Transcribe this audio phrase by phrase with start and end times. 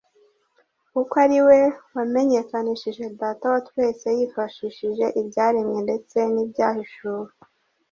[0.93, 1.59] kuko ari we
[1.95, 7.29] wamenyekanishije Data wa twese yifashishije ibyaremwe, ndetse n'ibyahishuwe.